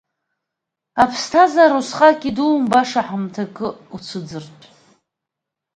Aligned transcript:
Аԥсҭазаара 1.01 1.79
усҟатәи 1.81 2.27
идуум, 2.31 2.63
баша 2.71 3.01
ҳамҭакы 3.07 3.67
уцәыӡыртә. 3.93 4.65